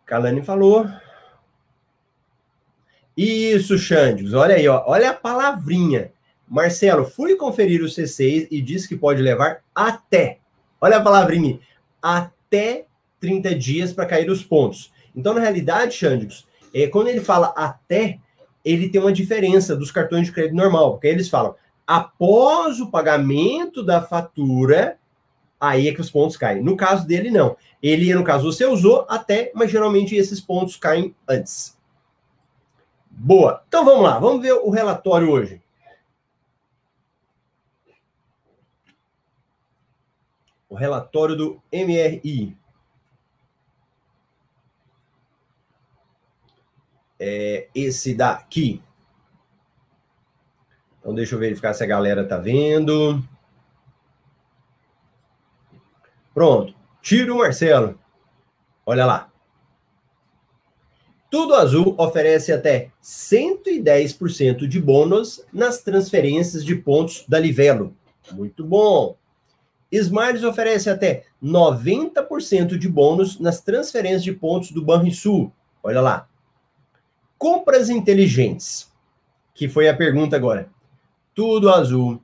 [0.04, 0.86] Kalani falou.
[3.16, 4.32] Isso, Xandes.
[4.32, 4.82] Olha aí, ó.
[4.86, 6.12] olha a palavrinha.
[6.48, 10.38] Marcelo, fui conferir o C6 e disse que pode levar até.
[10.80, 11.58] Olha a palavrinha.
[12.00, 12.86] Até
[13.20, 14.92] 30 dias para cair os pontos.
[15.14, 18.18] Então, na realidade, Xandes, é, quando ele fala até,
[18.64, 21.54] ele tem uma diferença dos cartões de crédito normal, porque eles falam
[21.86, 24.96] após o pagamento da fatura,
[25.60, 26.62] aí é que os pontos caem.
[26.62, 27.56] No caso dele, não.
[27.82, 31.76] Ele, no caso, você usou até, mas geralmente esses pontos caem antes.
[33.14, 33.62] Boa.
[33.68, 35.62] Então vamos lá, vamos ver o relatório hoje.
[40.68, 42.56] O relatório do MRI.
[47.20, 48.82] É esse daqui.
[50.98, 53.22] Então, deixa eu verificar se a galera tá vendo.
[56.32, 56.74] Pronto.
[57.00, 57.98] Tiro Marcelo.
[58.86, 59.31] Olha lá.
[61.32, 67.96] Tudo Azul oferece até 110% de bônus nas transferências de pontos da Livelo.
[68.32, 69.16] Muito bom.
[69.90, 75.50] Smiles oferece até 90% de bônus nas transferências de pontos do Banrisul.
[75.82, 76.28] Olha lá.
[77.38, 78.92] Compras inteligentes,
[79.54, 80.68] que foi a pergunta agora.
[81.34, 82.22] Tudo Azul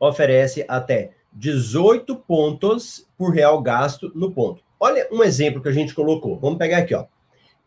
[0.00, 4.62] oferece até 18 pontos por real gasto no ponto.
[4.80, 6.38] Olha um exemplo que a gente colocou.
[6.38, 7.04] Vamos pegar aqui, ó.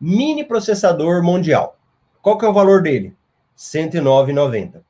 [0.00, 1.76] Mini processador mundial.
[2.22, 3.14] Qual que é o valor dele?
[3.56, 4.80] 109,90.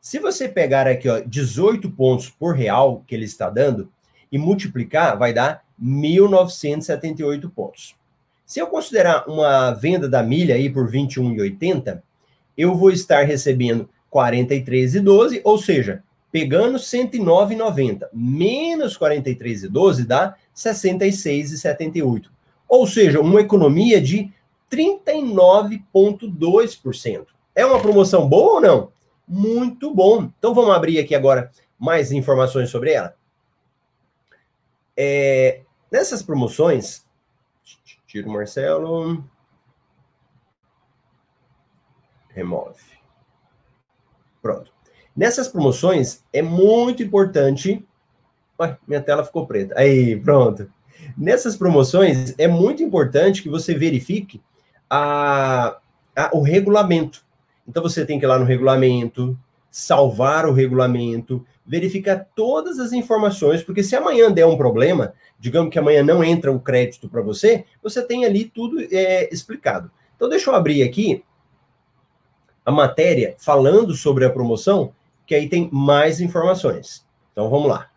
[0.00, 3.92] Se você pegar aqui, ó, 18 pontos por real que ele está dando
[4.32, 7.94] e multiplicar, vai dar 1.978 pontos.
[8.46, 12.00] Se eu considerar uma venda da milha aí por 21,80,
[12.56, 22.30] eu vou estar recebendo 43,12, ou seja, pegando 109,90 menos 43,12 dá 66,78.
[22.66, 24.32] Ou seja, uma economia de
[24.70, 27.26] 39,2%.
[27.54, 28.92] É uma promoção boa ou não?
[29.26, 30.30] Muito bom.
[30.38, 33.16] Então vamos abrir aqui agora mais informações sobre ela.
[34.96, 37.06] É, nessas promoções,
[38.06, 39.24] tiro o Marcelo,
[42.30, 42.82] remove.
[44.40, 44.72] Pronto.
[45.14, 47.86] Nessas promoções é muito importante.
[48.60, 49.74] Ué, minha tela ficou preta.
[49.76, 50.70] Aí, pronto.
[51.16, 54.42] Nessas promoções é muito importante que você verifique
[54.88, 55.78] a,
[56.16, 57.24] a, o regulamento.
[57.66, 59.38] Então você tem que ir lá no regulamento,
[59.70, 65.78] salvar o regulamento, verificar todas as informações, porque se amanhã der um problema, digamos que
[65.78, 69.90] amanhã não entra o crédito para você, você tem ali tudo é, explicado.
[70.16, 71.22] Então deixa eu abrir aqui
[72.64, 74.92] a matéria falando sobre a promoção,
[75.26, 77.06] que aí tem mais informações.
[77.32, 77.90] Então vamos lá.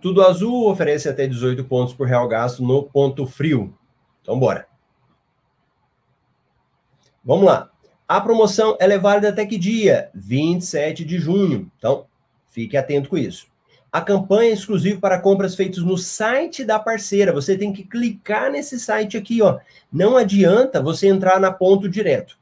[0.00, 3.76] Tudo Azul oferece até 18 pontos por real gasto no ponto frio.
[4.28, 4.66] Então bora.
[7.24, 7.70] Vamos lá.
[8.06, 10.10] A promoção é válida até que dia?
[10.14, 11.72] 27 de junho.
[11.78, 12.04] Então,
[12.46, 13.46] fique atento com isso.
[13.90, 17.32] A campanha é exclusiva para compras feitas no site da parceira.
[17.32, 19.60] Você tem que clicar nesse site aqui, ó.
[19.90, 22.38] Não adianta você entrar na ponto direto.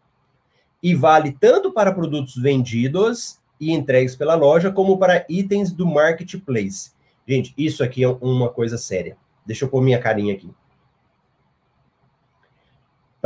[0.83, 6.91] E vale tanto para produtos vendidos e entregues pela loja, como para itens do marketplace.
[7.29, 9.17] Gente, isso aqui é uma coisa séria.
[9.47, 10.51] Deixa eu pôr minha carinha aqui.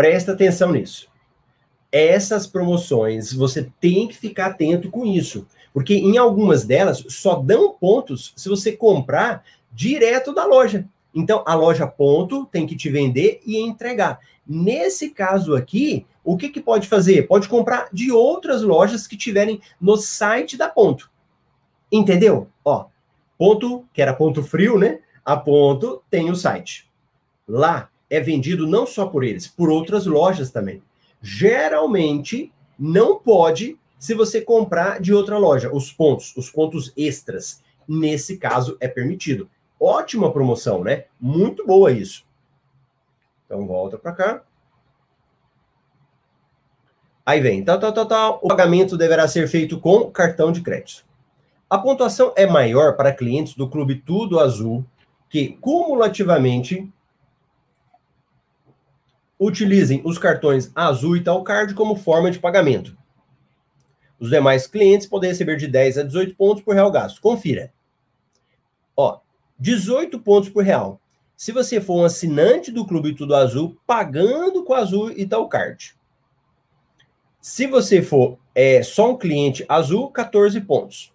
[0.01, 1.11] Presta atenção nisso.
[1.93, 5.47] Essas promoções, você tem que ficar atento com isso.
[5.75, 10.89] Porque em algumas delas só dão pontos se você comprar direto da loja.
[11.15, 14.21] Então, a loja ponto tem que te vender e entregar.
[14.49, 17.29] Nesse caso aqui, o que, que pode fazer?
[17.29, 21.11] Pode comprar de outras lojas que tiverem no site da ponto.
[21.93, 22.49] Entendeu?
[22.65, 22.87] Ó,
[23.37, 25.01] ponto, que era ponto frio, né?
[25.23, 26.89] A ponto tem o site.
[27.47, 30.83] Lá é vendido não só por eles, por outras lojas também.
[31.23, 37.63] Geralmente, não pode se você comprar de outra loja, os pontos, os pontos extras.
[37.87, 39.49] Nesse caso, é permitido.
[39.79, 41.05] Ótima promoção, né?
[41.21, 42.25] Muito boa isso.
[43.45, 44.43] Então, volta para cá.
[47.27, 48.41] Aí vem, tal, tal, tal, tal.
[48.43, 51.05] O pagamento deverá ser feito com cartão de crédito.
[51.69, 54.85] A pontuação é maior para clientes do Clube Tudo Azul
[55.29, 56.91] que cumulativamente
[59.41, 62.97] utilizem os cartões Azul e Talcard como forma de pagamento.
[64.19, 67.23] Os demais clientes podem receber de 10 a 18 pontos por real gasto.
[67.23, 67.73] Confira.
[68.95, 69.19] Ó,
[69.59, 71.01] 18 pontos por real.
[71.35, 75.95] Se você for um assinante do Clube Tudo Azul, pagando com Azul e Talcard.
[77.41, 81.15] Se você for é, só um cliente azul, 14 pontos.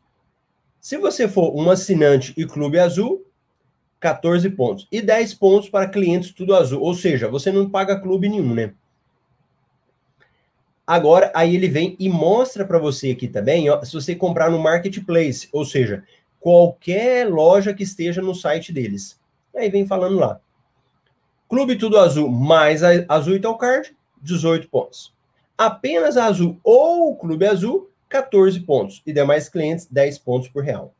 [0.81, 3.24] Se você for um assinante e Clube Azul,
[3.99, 4.87] 14 pontos.
[4.91, 6.81] E 10 pontos para clientes tudo azul.
[6.81, 8.73] Ou seja, você não paga clube nenhum, né?
[10.87, 14.59] Agora, aí ele vem e mostra para você aqui também, ó, se você comprar no
[14.59, 16.03] marketplace, ou seja,
[16.39, 19.19] qualquer loja que esteja no site deles.
[19.55, 20.39] Aí vem falando lá.
[21.49, 25.13] Clube Tudo Azul mais a Azul e Card, 18 pontos.
[25.57, 29.01] Apenas a Azul ou Clube Azul, 14 pontos.
[29.05, 30.93] E demais clientes, 10 pontos por real.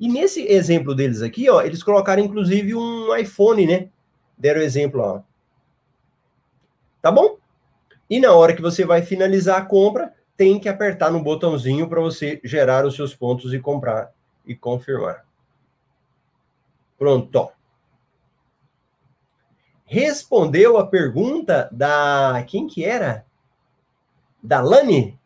[0.00, 3.88] E nesse exemplo deles aqui, ó, eles colocaram inclusive um iPhone, né?
[4.36, 5.22] Deram exemplo, ó.
[7.02, 7.38] Tá bom?
[8.08, 12.00] E na hora que você vai finalizar a compra, tem que apertar no botãozinho para
[12.00, 14.12] você gerar os seus pontos e comprar
[14.46, 15.26] e confirmar.
[16.96, 17.50] Pronto.
[19.84, 23.24] Respondeu a pergunta da quem que era?
[24.42, 25.18] Da Lani?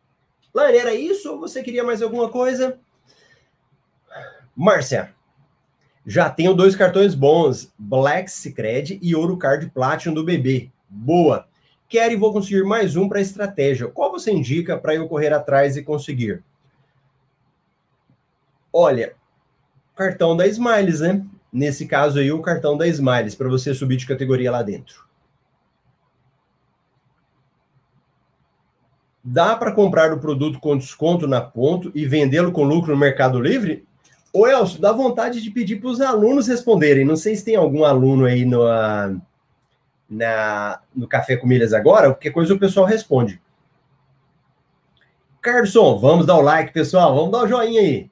[0.55, 2.79] Lani, era isso ou você queria mais alguma coisa?
[4.55, 5.15] Márcia,
[6.05, 10.71] já tenho dois cartões bons, Black Secret e Ouro Card Platinum do BB.
[10.89, 11.47] Boa.
[11.89, 13.87] Quero e vou conseguir mais um para estratégia.
[13.89, 16.43] Qual você indica para eu correr atrás e conseguir?
[18.73, 19.15] Olha,
[19.95, 21.25] cartão da Smiles, né?
[21.53, 25.07] Nesse caso aí, o cartão da Smiles, para você subir de categoria lá dentro.
[29.23, 33.41] Dá para comprar o produto com desconto na ponto e vendê-lo com lucro no Mercado
[33.41, 33.87] Livre?
[34.33, 37.05] Ô, Elcio, dá vontade de pedir para os alunos responderem.
[37.05, 38.63] Não sei se tem algum aluno aí no,
[40.09, 43.41] na, no Café com Milhas agora, qualquer coisa o pessoal responde.
[45.43, 47.15] Carlson, vamos dar o like, pessoal.
[47.15, 48.11] Vamos dar o joinha aí.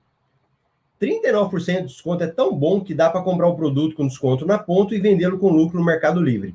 [1.00, 4.58] 39% de desconto é tão bom que dá para comprar o produto com desconto na
[4.58, 6.54] ponta e vendê-lo com lucro no Mercado Livre.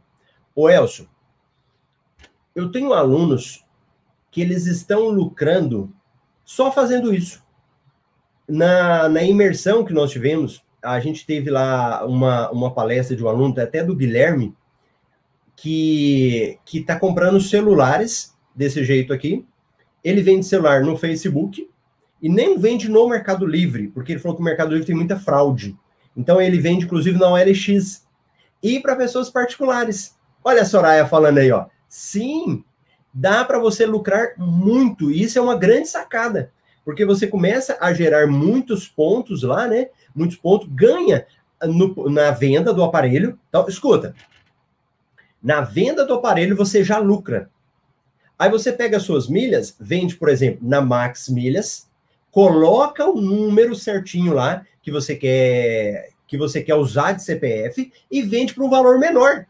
[0.54, 1.10] Ô, Elcio,
[2.54, 3.66] eu tenho alunos
[4.30, 5.92] que eles estão lucrando
[6.44, 7.45] só fazendo isso
[8.48, 13.28] na, na imersão que nós tivemos, a gente teve lá uma, uma palestra de um
[13.28, 14.56] aluno, até do Guilherme,
[15.56, 19.46] que que está comprando celulares desse jeito aqui.
[20.04, 21.68] Ele vende celular no Facebook
[22.22, 25.18] e nem vende no Mercado Livre, porque ele falou que o Mercado Livre tem muita
[25.18, 25.76] fraude.
[26.16, 28.06] Então ele vende inclusive na OLX
[28.62, 30.16] e para pessoas particulares.
[30.44, 31.66] Olha a Soraya falando aí, ó.
[31.90, 32.64] Sim,
[33.14, 35.10] dá para você lucrar muito.
[35.10, 36.52] Isso é uma grande sacada
[36.86, 39.90] porque você começa a gerar muitos pontos lá, né?
[40.16, 41.26] Muitos pontos, ganha
[41.64, 43.38] no, na venda do aparelho.
[43.50, 44.16] Então, escuta,
[45.42, 47.50] na venda do aparelho você já lucra.
[48.38, 51.90] Aí você pega as suas milhas, vende, por exemplo, na Max Milhas,
[52.30, 58.22] coloca o número certinho lá que você quer que você quer usar de CPF e
[58.24, 59.46] vende para um valor menor.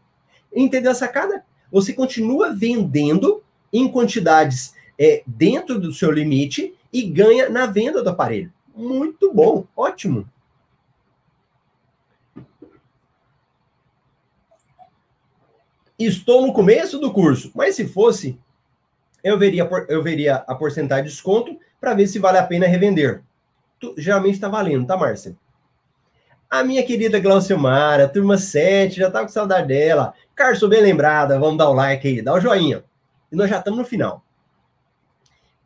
[0.54, 1.42] Entendeu a sacada?
[1.72, 8.08] Você continua vendendo em quantidades é, dentro do seu limite e ganha na venda do
[8.08, 8.50] aparelho.
[8.74, 10.26] Muito bom, ótimo.
[15.98, 18.40] Estou no começo do curso, mas se fosse,
[19.22, 23.22] eu veria, eu veria a porcentagem de desconto para ver se vale a pena revender.
[23.78, 25.36] Tu, geralmente está valendo, tá, Márcia?
[26.48, 30.14] A minha querida Glauciomara, turma 7, já tá com saudade dela.
[30.34, 32.84] Carso, bem lembrada, vamos dar o like aí, dá o joinha.
[33.30, 34.24] E nós já estamos no final.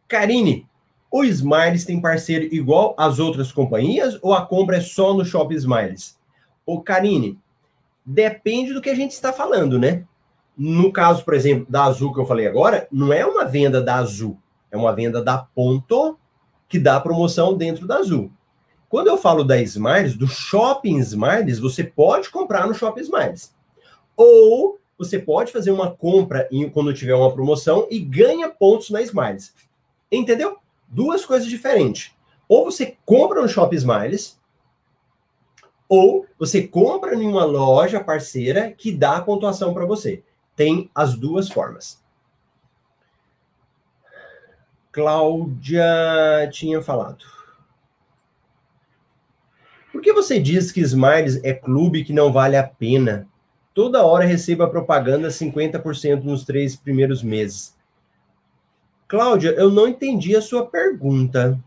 [0.09, 0.69] Karine,
[1.11, 5.53] o Smiles tem parceiro igual às outras companhias ou a compra é só no Shop
[5.55, 6.19] Smiles?
[6.65, 7.39] O Karine,
[8.07, 10.05] depende do que a gente está falando, né?
[10.57, 13.97] No caso, por exemplo, da Azul que eu falei agora, não é uma venda da
[13.97, 14.39] Azul,
[14.71, 16.19] é uma venda da Ponto
[16.69, 18.31] que dá promoção dentro da Azul.
[18.89, 23.55] Quando eu falo da Smiles, do Shopping Smiles, você pode comprar no Shopping Smiles.
[24.17, 29.01] Ou você pode fazer uma compra em, quando tiver uma promoção e ganha pontos na
[29.01, 29.55] Smiles.
[30.13, 30.60] Entendeu?
[30.91, 32.13] Duas coisas diferentes.
[32.49, 34.39] Ou você compra no Shop Smiles,
[35.89, 40.23] ou você compra em uma loja parceira que dá a pontuação para você.
[40.55, 42.03] Tem as duas formas.
[44.93, 45.85] Cláudia
[46.53, 47.25] tinha falado.
[49.93, 53.29] Por que você diz que Smiles é clube que não vale a pena?
[53.75, 57.77] Toda hora receba propaganda 50% nos três primeiros meses.
[59.11, 61.59] Cláudia, eu não entendi a sua pergunta.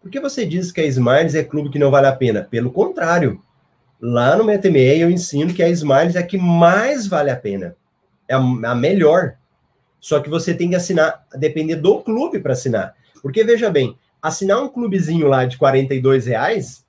[0.00, 2.42] Por que você diz que a Smiles é clube que não vale a pena?
[2.42, 3.40] Pelo contrário,
[4.00, 7.76] Lá no MetaMe eu ensino que a Smiles é a que mais vale a pena.
[8.26, 9.36] É a melhor.
[10.00, 12.94] Só que você tem que assinar, depender do clube para assinar.
[13.20, 16.86] Porque, veja bem, assinar um clubezinho lá de 42 reais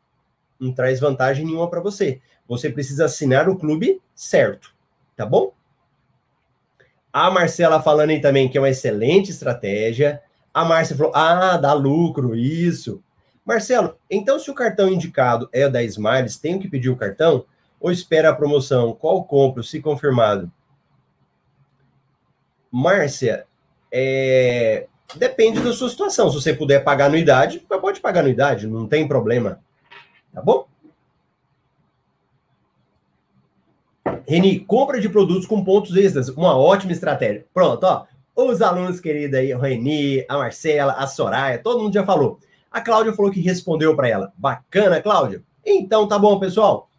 [0.57, 2.21] não traz vantagem nenhuma para você.
[2.47, 4.73] Você precisa assinar o clube certo,
[5.17, 5.51] tá bom?
[7.13, 10.21] A Marcela falando aí também que é uma excelente estratégia.
[10.53, 13.03] A Márcia falou: ah, dá lucro, isso.
[13.45, 17.45] Marcelo, então se o cartão indicado é o da Smiles, tenho que pedir o cartão?
[17.79, 18.93] Ou espera a promoção?
[18.93, 20.51] Qual compro, se confirmado?
[22.71, 23.45] Márcia,
[23.91, 24.87] é...
[25.15, 26.29] depende da sua situação.
[26.29, 29.59] Se você puder pagar anuidade, pode pagar anuidade, não tem problema.
[30.31, 30.70] Tá bom?
[34.27, 37.45] Reni, compra de produtos com pontos extras, uma ótima estratégia.
[37.53, 38.05] Pronto, ó.
[38.35, 42.39] Os alunos queridos aí, o Reni, a Marcela, a Soraya, todo mundo já falou.
[42.71, 44.33] A Cláudia falou que respondeu para ela.
[44.37, 45.43] Bacana, Cláudia.
[45.65, 46.89] Então tá bom, pessoal.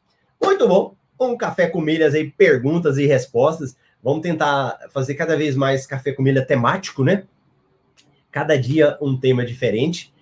[0.43, 0.95] Muito bom.
[1.19, 3.77] Um café com milhas aí, perguntas e respostas.
[4.03, 7.25] Vamos tentar fazer cada vez mais café com milha temático, né?
[8.31, 10.13] Cada dia um tema diferente.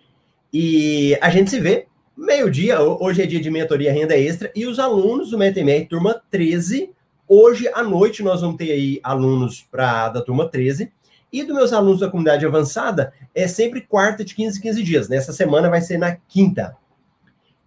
[0.53, 1.87] E a gente se vê
[2.21, 2.81] meio-dia.
[2.81, 4.53] Hoje é dia de mentoria renda extra.
[4.55, 6.91] E os alunos do MetaMR, turma 13.
[7.27, 10.93] Hoje à noite nós vamos ter aí alunos para da turma 13.
[11.33, 15.09] E dos meus alunos da comunidade avançada, é sempre quarta de 15 15 dias.
[15.09, 16.77] Nessa semana vai ser na quinta.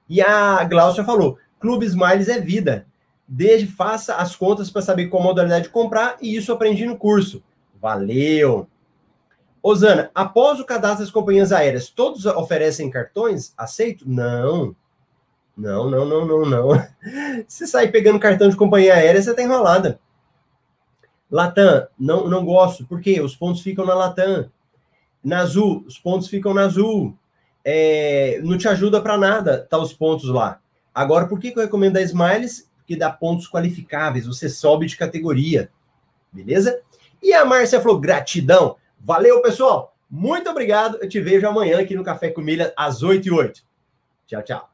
[0.07, 2.85] E a Glaucia falou: Clube Smiles é vida.
[3.27, 7.41] Desde faça as contas para saber qual modalidade comprar, e isso aprendi no curso.
[7.81, 8.67] Valeu!
[9.63, 13.53] Osana, após o cadastro das companhias aéreas, todos oferecem cartões?
[13.57, 14.03] Aceito?
[14.05, 14.75] Não.
[15.55, 16.69] Não, não, não, não, não.
[17.47, 20.01] Se sair pegando cartão de companhia aérea, você tá enrolada.
[21.31, 22.85] Latam, não, não gosto.
[22.85, 23.21] Por quê?
[23.21, 24.51] Os pontos ficam na Latam.
[25.23, 27.17] Na Azul, os pontos ficam na Azul.
[27.63, 30.59] É, não te ajuda para nada, tá os pontos lá.
[30.93, 32.69] Agora, por que, que eu recomendo a Smiles?
[32.77, 35.71] Porque dá pontos qualificáveis, você sobe de categoria.
[36.31, 36.81] Beleza?
[37.21, 38.75] E a Márcia falou: gratidão.
[39.03, 39.93] Valeu, pessoal.
[40.09, 40.97] Muito obrigado.
[41.01, 43.61] Eu te vejo amanhã aqui no Café com Milha, às 8 e 8.
[44.25, 44.72] Tchau, tchau.